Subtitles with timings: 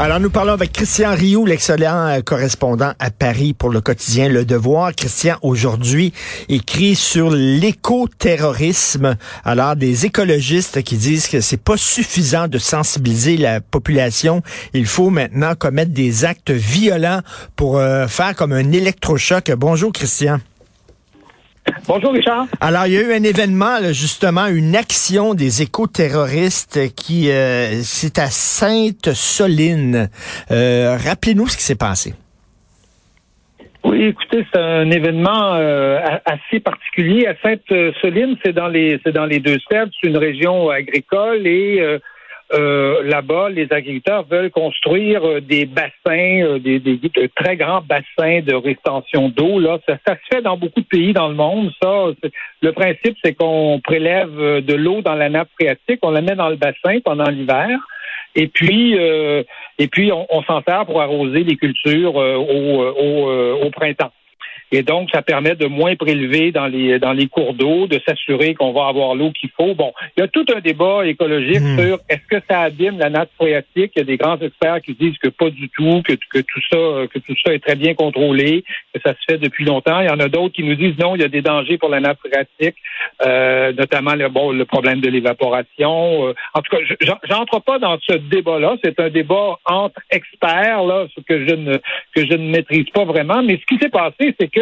[0.00, 4.44] Alors, nous parlons avec Christian Rioux, l'excellent euh, correspondant à Paris pour le quotidien Le
[4.44, 4.94] Devoir.
[4.94, 6.12] Christian, aujourd'hui,
[6.48, 9.16] écrit sur l'éco-terrorisme.
[9.44, 14.40] Alors, des écologistes qui disent que c'est pas suffisant de sensibiliser la population.
[14.72, 17.22] Il faut maintenant commettre des actes violents
[17.56, 19.50] pour euh, faire comme un électrochoc.
[19.56, 20.38] Bonjour, Christian.
[21.86, 22.46] Bonjour Richard.
[22.60, 27.80] Alors, il y a eu un événement, là, justement, une action des éco-terroristes qui, euh,
[27.82, 30.08] c'est à Sainte-Soline.
[30.50, 32.14] Euh, rappelez-nous ce qui s'est passé.
[33.84, 37.26] Oui, écoutez, c'est un événement euh, assez particulier.
[37.26, 41.80] À Sainte-Soline, c'est dans les c'est dans les deux sèvres, c'est une région agricole et
[42.54, 45.90] euh, euh, là-bas, les agriculteurs veulent construire euh, des bassins,
[46.42, 49.58] euh, des, des, de très grands bassins de rétention d'eau.
[49.58, 51.70] Là, ça, ça, se fait dans beaucoup de pays dans le monde.
[51.82, 52.06] Ça,
[52.62, 56.48] le principe, c'est qu'on prélève de l'eau dans la nappe phréatique, on la met dans
[56.48, 57.68] le bassin pendant l'hiver.
[58.34, 59.42] Et puis, euh,
[59.78, 64.12] et puis, on, s'en sert pour arroser les cultures au, au, au printemps.
[64.70, 68.54] Et donc, ça permet de moins prélever dans les dans les cours d'eau, de s'assurer
[68.54, 69.74] qu'on va avoir l'eau qu'il faut.
[69.74, 71.78] Bon, il y a tout un débat écologique mmh.
[71.78, 73.92] sur est-ce que ça abîme la nappe phréatique.
[73.96, 76.60] Il y a des grands experts qui disent que pas du tout, que, que tout
[76.70, 80.00] ça que tout ça est très bien contrôlé, que ça se fait depuis longtemps.
[80.00, 81.88] Il y en a d'autres qui nous disent non, il y a des dangers pour
[81.88, 82.76] la nappe phréatique,
[83.24, 86.28] euh, notamment le bon le problème de l'évaporation.
[86.28, 86.82] Euh, en tout cas,
[87.24, 88.76] j'entre pas dans ce débat-là.
[88.84, 91.76] C'est un débat entre experts là, que je ne
[92.14, 93.42] que je ne maîtrise pas vraiment.
[93.42, 94.57] Mais ce qui s'est passé, c'est que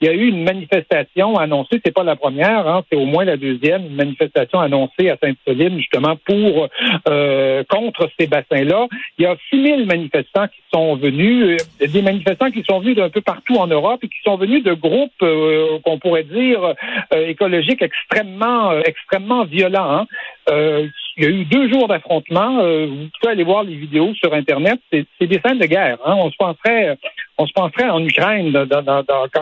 [0.00, 3.24] il y a eu une manifestation annoncée, c'est pas la première, hein, c'est au moins
[3.24, 6.68] la deuxième, une manifestation annoncée à Sainte-Soline justement pour
[7.08, 8.86] euh, contre ces bassins-là.
[9.18, 13.10] Il y a 6000 manifestants qui sont venus, euh, des manifestants qui sont venus d'un
[13.10, 16.74] peu partout en Europe et qui sont venus de groupes euh, qu'on pourrait dire
[17.12, 20.06] euh, écologiques extrêmement extrêmement violents.
[20.50, 20.88] Hein.
[21.18, 22.62] Il y a eu deux jours d'affrontement.
[22.62, 24.80] vous pouvez aller voir les vidéos sur Internet.
[24.90, 25.98] C'est des scènes de guerre.
[26.04, 26.14] Hein.
[26.16, 26.96] On se penserait
[27.38, 28.52] on se penserait en Ukraine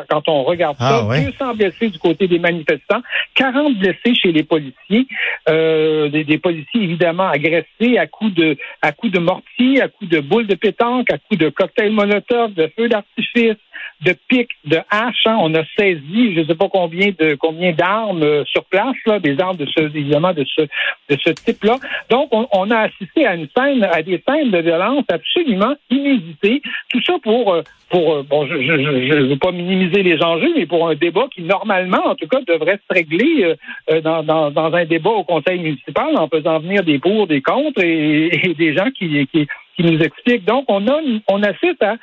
[0.09, 1.21] quand, on regarde ah, ça.
[1.21, 3.01] 200 blessés du côté des manifestants,
[3.35, 5.07] 40 blessés chez les policiers,
[5.49, 10.21] euh, des, policiers évidemment agressés à coups de à coups de mortier, à coups de
[10.21, 13.57] boules de pétanque, à coups de cocktails molotov, de feux d'artifice,
[14.05, 15.27] de pics, de haches.
[15.27, 15.39] Hein.
[15.41, 19.19] On a saisi, je ne sais pas combien de combien d'armes euh, sur place, là,
[19.19, 21.79] des armes de ce évidemment de ce de ce type-là.
[22.11, 26.61] Donc, on, on, a assisté à une scène, à des scènes de violence absolument inéditées.
[26.91, 30.67] Tout ça pour euh, pour euh, bon, je ne veux pas minimiser les enjeux, mais
[30.67, 33.55] pour un débat qui normalement, en tout cas, devrait se régler
[34.03, 37.83] dans, dans, dans, un débat au conseil municipal en faisant venir des pour, des contre
[37.83, 39.47] et, et des gens qui, qui
[39.77, 40.45] qui nous expliquent.
[40.45, 41.97] Donc, on a on assiste à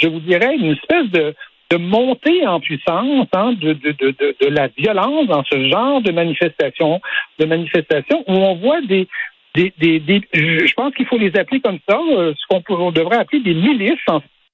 [0.00, 1.34] je vous dirais, une espèce de,
[1.70, 6.10] de montée en puissance hein, de, de, de, de, la violence dans ce genre de
[6.10, 7.00] manifestation,
[7.38, 9.06] de manifestation où on voit des,
[9.54, 12.92] des, des, des je pense qu'il faut les appeler comme ça, euh, ce qu'on on
[12.92, 13.98] devrait appeler des milices,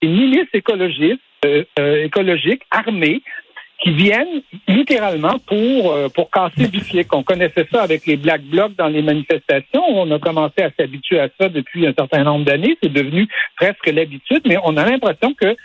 [0.03, 3.23] des milices écologistes, euh, euh, écologiques armées
[3.83, 7.15] qui viennent littéralement pour pour casser du flic.
[7.15, 9.83] On connaissait ça avec les black blocs dans les manifestations.
[9.89, 12.77] On a commencé à s'habituer à ça depuis un certain nombre d'années.
[12.83, 15.57] C'est devenu presque l'habitude, mais on a l'impression que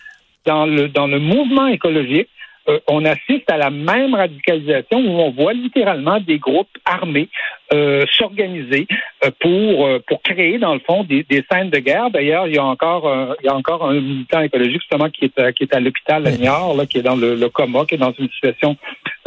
[0.46, 2.30] dans le, dans le mouvement écologique,
[2.70, 7.30] euh, on assiste à la même radicalisation où on voit littéralement des groupes armés
[7.74, 8.88] euh, s'organiser
[9.26, 12.12] euh, pour pour créer dans le fond des, des scènes de guerre.
[12.12, 15.54] D'ailleurs, il y a encore il y a encore un militant écologique justement qui est
[15.54, 17.98] qui est à l'hôpital à Niort, là, qui est dans le, le, coma, qui est
[17.98, 18.78] dans une situation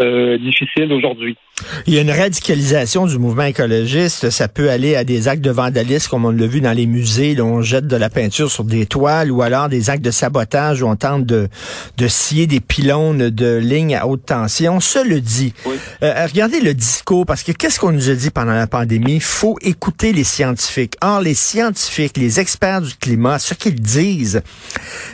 [0.00, 1.36] difficile aujourd'hui.
[1.86, 4.30] Il y a une radicalisation du mouvement écologiste.
[4.30, 7.40] Ça peut aller à des actes de vandalisme, comme on l'a vu dans les musées,
[7.40, 10.82] où on jette de la peinture sur des toiles, ou alors des actes de sabotage
[10.82, 11.48] où on tente de,
[11.96, 14.80] de scier des pylônes de lignes à haute tension.
[14.80, 15.54] Cela dit,
[16.02, 19.20] euh, regardez le discours, parce que qu'est-ce qu'on nous a dit pendant la pandémie?
[19.20, 20.96] faut écouter les scientifiques.
[21.02, 24.42] Or, les scientifiques, les experts du climat, ce qu'ils disent,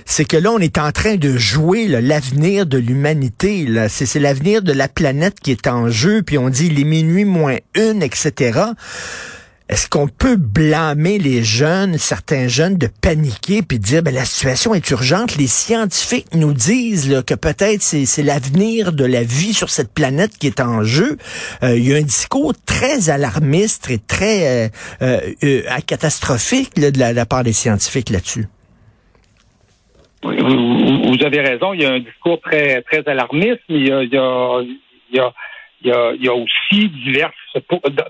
[0.07, 3.67] c'est que là, on est en train de jouer l'avenir de l'humanité.
[3.89, 7.57] C'est l'avenir de la planète qui est en jeu puis on dit les minuit moins
[7.75, 8.73] une, etc.
[9.71, 14.25] Est-ce qu'on peut blâmer les jeunes, certains jeunes, de paniquer puis de dire ben la
[14.25, 15.37] situation est urgente?
[15.37, 20.49] Les scientifiques nous disent que peut-être c'est l'avenir de la vie sur cette planète qui
[20.49, 21.19] est en jeu.
[21.63, 24.69] Euh, il y a un discours très alarmiste et très
[25.03, 28.49] euh, euh, catastrophique de, la, part des scientifiques là-dessus.
[30.23, 31.73] Oui, vous, avez raison.
[31.73, 35.33] Il y a un discours très très alarmiste, mais il y a il y a
[35.83, 37.35] il y a, aussi diverses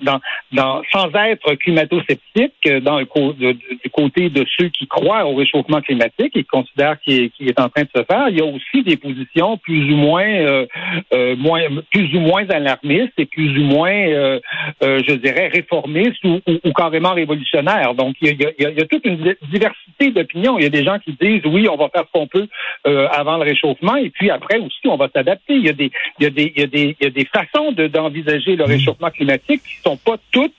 [0.03, 0.21] dans,
[0.53, 3.07] dans, sans être climato-sceptique euh, dans le
[3.43, 7.61] du côté de ceux qui croient au réchauffement climatique et qui considèrent qu'il est, est,
[7.61, 10.67] en train de se faire, il y a aussi des positions plus ou moins, euh,
[11.13, 11.61] euh moins
[11.91, 14.41] plus ou moins alarmistes et plus ou moins, euh,
[14.83, 17.95] je dirais, réformistes ou, ou, carrément révolutionnaires.
[17.95, 20.59] Donc, il y a, il y a toute une diversité d'opinions.
[20.59, 22.49] Il y a des gens qui disent oui, on va faire ce qu'on peut
[22.85, 25.55] avant le réchauffement et puis après aussi, on va s'adapter.
[25.55, 28.57] Il y a des, il il y a des, il y a des façons d'envisager
[28.57, 28.69] le mmh.
[28.69, 30.53] réchauffement climatique qui sont pas toutes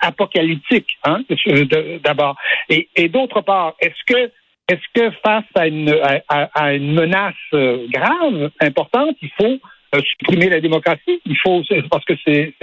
[0.00, 1.20] apocalyptiques, hein,
[2.02, 2.36] d'abord.
[2.68, 9.58] Et, d'autre part, est-ce que face à une, menace euh, grave, importante, il faut
[9.94, 11.20] euh, supprimer la démocratie?
[11.24, 12.54] Il faut parce que c'est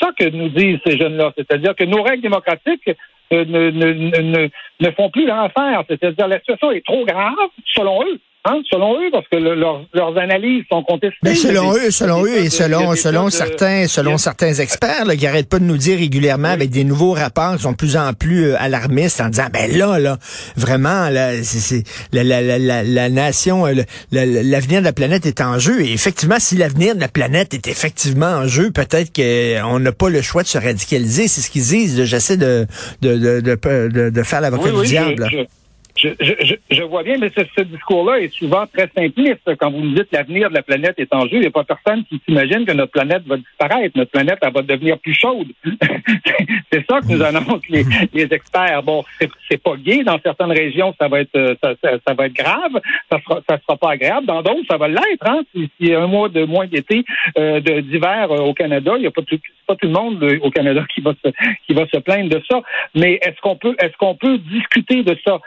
[0.00, 2.90] ça que nous disent ces jeunes-là, c'est-à-dire que nos règles démocratiques
[3.32, 7.34] euh, ne font plus leur affaire, c'est-à-dire la situation est trop grave,
[7.76, 11.18] selon eux, Hein, selon eux, parce que leurs analyses sont contestées.
[11.22, 15.50] Mais selon eux, selon eux et selon selon certains selon certains experts là, qui arrêtent
[15.50, 18.46] pas de nous dire régulièrement avec des nouveaux rapports qui sont de plus en plus
[18.46, 20.16] euh, alarmistes en disant ben là là
[20.56, 21.82] vraiment là c'est
[22.12, 23.74] la, la, la, la, nation euh,
[24.10, 25.82] l'avenir de la planète est en jeu.
[25.82, 30.08] Et effectivement si l'avenir de la planète est effectivement en jeu peut-être qu'on n'a pas
[30.08, 31.28] le choix de se radicaliser.
[31.28, 32.66] C'est ce qu'ils disent j'essaie de
[33.02, 35.44] de, de de, de, faire l'avocat du diable je, je,
[35.96, 39.54] je, vois bien, mais ce, ce discours-là est souvent très simpliste.
[39.58, 41.64] Quand vous nous dites l'avenir de la planète est en jeu, il n'y a pas
[41.64, 43.96] personne qui s'imagine que notre planète va disparaître.
[43.96, 45.48] Notre planète, elle va devenir plus chaude.
[46.72, 48.82] c'est ça que nous annoncent les, les experts.
[48.82, 49.04] Bon,
[49.48, 50.02] c'est pas gay.
[50.02, 52.80] Dans certaines régions, ça va être ça, ça, va être grave.
[53.10, 54.26] Ça sera, ça sera pas agréable.
[54.26, 55.26] Dans d'autres, ça va l'être.
[55.26, 55.42] Hein?
[55.80, 57.04] Y a un mois de moins d'été,
[57.38, 60.38] euh, d'hiver euh, au Canada, il n'y a pas tout, pas tout le monde euh,
[60.42, 61.30] au Canada qui va se
[61.66, 62.60] qui va se plaindre de ça.
[62.94, 65.38] Mais est-ce qu'on peut est-ce qu'on peut discuter de ça?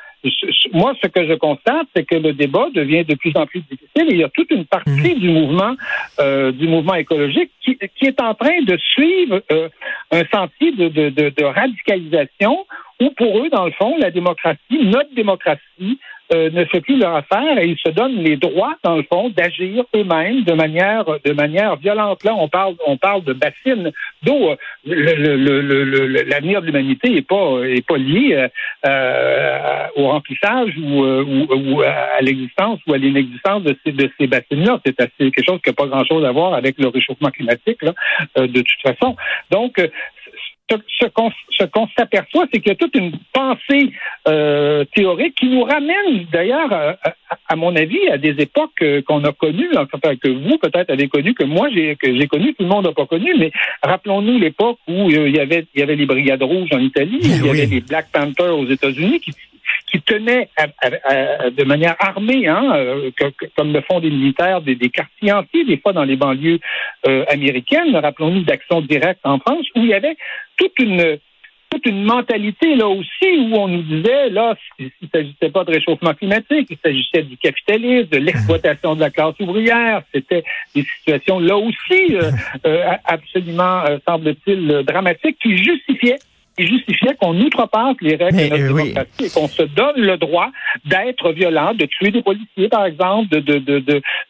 [0.74, 4.10] Moi, ce que je constate, c'est que le débat devient de plus en plus difficile
[4.10, 5.20] et il y a toute une partie mhm.
[5.20, 5.76] du mouvement
[6.20, 9.70] euh, du mouvement écologique qui, qui, est en train de suivre euh,
[10.12, 12.66] un sentier de, de, de, de radicalisation
[13.02, 16.00] où pour eux, dans le fond, la démocratie, notre démocratie,
[16.34, 19.30] euh, ne fait plus leur affaire et ils se donnent les droits, dans le fond,
[19.30, 22.24] d'agir eux-mêmes de manière de manière violente.
[22.24, 23.92] Là, on parle on parle de bassines
[24.24, 24.56] d'eau.
[24.86, 28.48] L'avenir de l'humanité est pas est pas lié
[28.86, 34.10] euh, au remplissage ou, euh, ou, ou à l'existence ou à l'inexistence de ces de
[34.20, 34.80] ces bassines-là.
[34.86, 37.94] C'est quelque chose qui n'a pas grand-chose à voir avec le réchauffement climatique là,
[38.38, 39.16] de toute façon.
[39.52, 39.80] Donc
[40.70, 43.92] ce, qu'on s'aperçoit, c'est qu'il y a toute une pensée
[44.28, 46.94] euh, théorique qui nous ramène d'ailleurs, euh,
[47.48, 51.08] à, mon avis, à des époques euh, qu'on a connues, enfin, que vous peut-être avez
[51.08, 53.52] connues, que moi j'ai que j'ai connues, tout le monde n'a pas connu, mais
[53.84, 57.46] rappelons-nous l'époque où il y avait il y avait les brigades rouges en Italie, il
[57.46, 59.34] y avait les Black Panthers aux États-Unis qui
[59.94, 60.50] qui tenaient
[61.52, 62.74] de manière armée, hein,
[63.56, 66.60] comme le font des militaires, des, quartiers entiers, des fois dans les banlieues
[67.30, 67.96] américaines.
[67.96, 70.18] Rappelons-nous d'actions directes en France, où il y avait
[70.58, 71.20] toute une
[71.74, 75.72] toute une mentalité là aussi où on nous disait là il ne s'agissait pas de
[75.72, 80.44] réchauffement climatique, il s'agissait du capitalisme, de l'exploitation de la classe ouvrière, c'était
[80.76, 82.32] des situations là aussi euh,
[82.66, 86.20] euh, absolument euh, semble-t-il dramatiques qui justifiaient
[86.58, 90.18] il justifiait qu'on outrepasse les règles de notre euh, démocratie et qu'on se donne le
[90.18, 90.50] droit
[90.86, 93.80] d'être violent, de tuer des policiers, par exemple, de de de,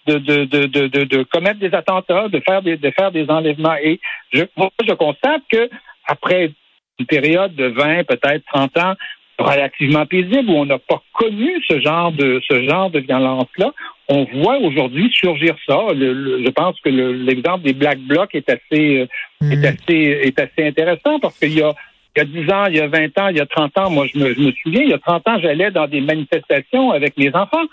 [0.08, 3.76] de, de, de, commettre des attentats, de faire des, de faire des enlèvements.
[3.82, 4.00] Et
[4.32, 5.70] je, moi, je constate que
[6.08, 6.52] après
[7.00, 8.94] une période de 20, peut-être 30 ans
[9.40, 13.72] relativement paisible où on n'a pas connu ce genre de ce genre de violence là.
[14.10, 15.80] On voit aujourd'hui surgir ça.
[15.94, 19.66] Je pense que l'exemple des Black Blocs est assez euh, est mm.
[19.66, 21.74] assez est assez intéressant parce qu'il y a
[22.16, 23.90] il y a 10 ans, il y a 20 ans, il y a 30 ans,
[23.90, 27.34] moi je me, souviens, il y a 30 ans, j'allais dans des manifestations avec mes
[27.36, 27.66] enfants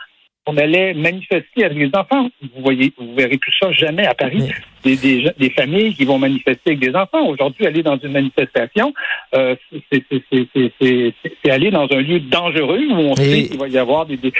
[0.46, 2.28] on allait manifester avec les enfants.
[2.42, 4.50] Vous voyez, vous verrez plus ça jamais à Paris.
[4.82, 7.26] Des, des, familles qui vont manifester avec des enfants.
[7.26, 8.94] Aujourd'hui, aller dans une manifestation,
[9.34, 9.54] euh,
[9.90, 14.32] c'est aller dans un lieu dangereux où on sait qu'il va y avoir des, des,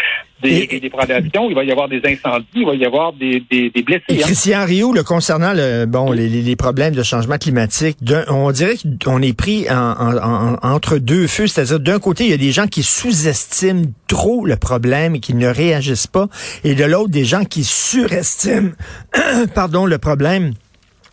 [0.42, 4.04] des, dégradations, il va y avoir des incendies, il va y avoir des, des, blessés.
[4.08, 4.26] Et hein.
[4.26, 9.20] Christian Rio, le, concernant le, bon, les, les, problèmes de changement climatique, on dirait qu'on
[9.22, 11.46] est pris en, entre deux feux.
[11.46, 15.34] C'est-à-dire, d'un côté, il y a des gens qui sous-estiment trop le problème et qui
[15.34, 16.28] ne réagissent pas.
[16.64, 18.70] Et de l'autre, des gens qui surestiment,
[19.54, 20.29] pardon, le problème.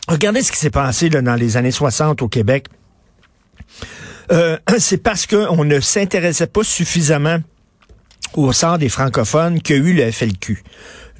[0.08, 2.66] Regardez ce qui s'est passé dans les années 60 au Québec.
[4.32, 7.38] Euh, c'est parce qu'on ne s'intéressait pas suffisamment
[8.34, 10.62] au sort des francophones qu'a eu le FLQ.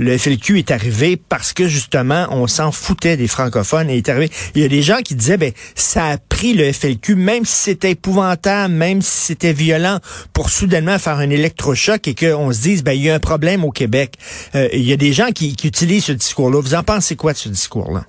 [0.00, 4.31] Le FLQ est arrivé parce que justement on s'en foutait des francophones et est arrivé.
[4.55, 7.57] Il y a des gens qui disaient ben ça a pris le FLQ même si
[7.57, 9.99] c'était épouvantable, même si c'était violent
[10.33, 13.65] pour soudainement faire un électrochoc et qu'on se dise ben il y a un problème
[13.65, 14.15] au Québec.
[14.55, 16.61] Euh, il y a des gens qui, qui utilisent ce discours-là.
[16.61, 18.05] Vous en pensez quoi de ce discours-là?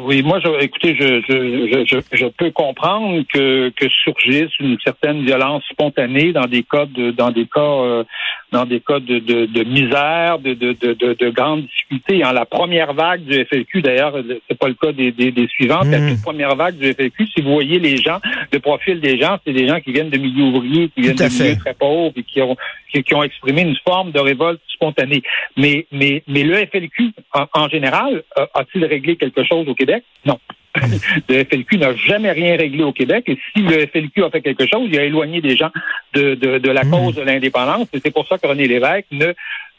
[0.00, 5.24] Oui, moi, je, écoutez, je, je, je, je peux comprendre que, que surgisse une certaine
[5.24, 8.04] violence spontanée dans des cas de, dans des cas, euh,
[8.52, 12.24] dans des cas de, de, de misère, de, de, de, de, grandes difficultés.
[12.24, 14.14] En la première vague du FLQ, d'ailleurs,
[14.48, 15.86] c'est pas le cas des, des, des suivantes.
[15.86, 16.10] La mmh.
[16.10, 18.20] toute première vague du FLQ, si vous voyez les gens,
[18.52, 21.24] le profil des gens, c'est des gens qui viennent de milieux ouvriers, qui viennent de
[21.24, 22.56] milieux très pauvres et qui ont,
[22.92, 25.22] qui, ont exprimé une forme de révolte spontanée.
[25.56, 28.22] Mais, mais, mais le FLQ, en, en général,
[28.54, 29.87] a-t-il réglé quelque chose au Québec?
[30.24, 30.38] Non.
[31.28, 34.66] le FLQ n'a jamais rien réglé au Québec et si le FLQ a fait quelque
[34.66, 35.70] chose, il a éloigné des gens
[36.14, 36.90] de, de, de la hmm.
[36.90, 39.32] cause de l'indépendance et c'est pour ça que René Lévesque ne,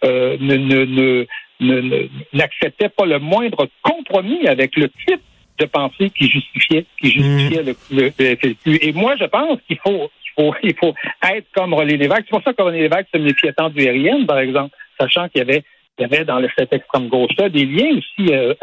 [0.04, 1.26] euh, ne, ne,
[1.60, 5.22] ne, n'acceptait pas le moindre compromis avec le type
[5.60, 8.80] de pensée qui justifiait, qui justifiait le, le, FLQ.
[8.82, 10.96] Et moi, je pense qu'il faut, il faut, il faut
[11.30, 12.24] être comme René Lévesque.
[12.26, 15.40] C'est pour ça que René Lévesque se méfiait tant du RIN, par exemple, sachant qu'il
[15.40, 15.64] y avait
[16.00, 18.54] il y avait dans cette extrême gauche-là des liens aussi euh,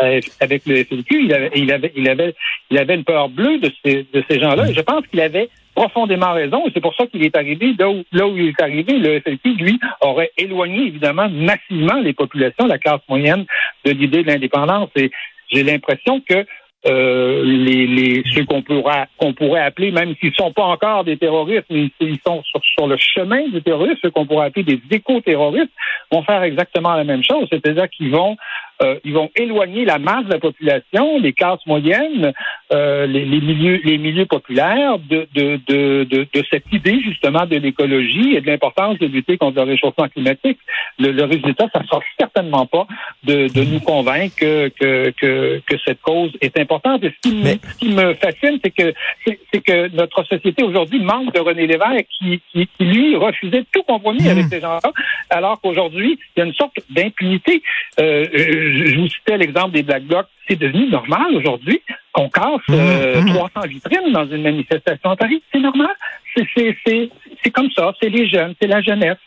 [0.41, 1.25] avec le FLQ.
[1.25, 2.35] Il avait, il avait, il avait,
[2.71, 4.73] il avait une peur bleue de ces, de ces gens-là.
[4.73, 6.65] Je pense qu'il avait profondément raison.
[6.73, 8.99] C'est pour ça qu'il est arrivé là où, là où il est arrivé.
[8.99, 13.45] Le FLQ, lui, aurait éloigné évidemment massivement les populations, la classe moyenne,
[13.85, 14.89] de l'idée de l'indépendance.
[14.97, 15.11] Et
[15.53, 16.47] j'ai l'impression que
[16.89, 21.17] euh, les, les, ceux qu'on pourra qu'on pourrait appeler, même s'ils sont pas encore des
[21.17, 24.81] terroristes, mais ils sont sur, sur le chemin du terrorisme, ceux qu'on pourrait appeler des
[24.91, 25.73] éco-terroristes,
[26.13, 28.37] vont faire exactement la même chose, c'est-à-dire qu'ils vont
[28.83, 32.33] euh, ils vont éloigner la masse de la population, les classes moyennes,
[32.73, 37.47] euh, les, les, milieux, les milieux populaires de, de, de, de, de cette idée justement
[37.47, 40.59] de l'écologie et de l'importance de lutter contre le réchauffement climatique.
[40.99, 42.87] Le, le résultat, ça ne sera certainement pas
[43.25, 47.03] de, de nous convaincre que, que, que, que, cette cause est importante.
[47.05, 48.93] Et ce qui, me, ce qui me fascine, c'est que
[49.25, 53.83] c'est que notre société aujourd'hui manque de René Lévesque qui, qui, qui, lui refusait tout
[53.85, 54.29] compromis mmh.
[54.31, 54.93] avec ces gens-là,
[55.31, 57.63] alors qu'aujourd'hui il y a une sorte d'impunité.
[58.01, 58.27] Euh,
[58.73, 60.27] je vous citais l'exemple des Black Blocs.
[60.49, 61.81] C'est devenu normal aujourd'hui
[62.13, 63.69] qu'on casse 300 euh, mmh.
[63.69, 65.43] vitrines dans une manifestation à Paris.
[65.53, 65.95] C'est normal.
[66.37, 67.93] C'est comme ça.
[68.01, 69.19] C'est les jeunes, c'est la jeunesse.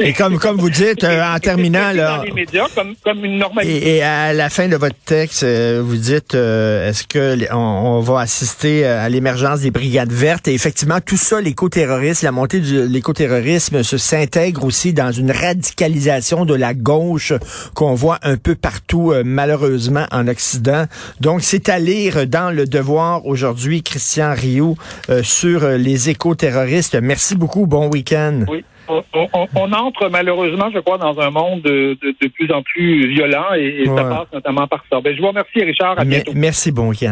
[0.00, 2.22] Et comme, comme vous dites, euh, en terminant, là.
[3.62, 8.20] Et, à la fin de votre texte, euh, vous dites, euh, est-ce que on, va
[8.20, 10.48] assister à l'émergence des brigades vertes?
[10.48, 16.44] Et effectivement, tout ça, l'écoterrorisme, la montée de l'écoterrorisme se s'intègre aussi dans une radicalisation
[16.44, 17.32] de la gauche
[17.74, 20.86] qu'on voit un peu partout, malheureusement, en Occident.
[21.20, 24.76] Donc, c'est à lire dans le devoir aujourd'hui, Christian Rioux,
[25.22, 26.96] sur les écoterroristes.
[26.96, 27.66] Merci beaucoup.
[27.66, 28.44] Bon week-end.
[28.48, 31.96] Oui on, entre malheureusement, je crois, dans un monde de,
[32.28, 35.00] plus en plus violent et, ça passe notamment par ça.
[35.00, 35.98] Ben, je vous remercie, Richard.
[35.98, 36.32] À bientôt.
[36.34, 37.04] Merci, bon week